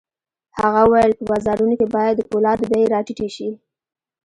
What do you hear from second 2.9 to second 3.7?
را ټیټې شي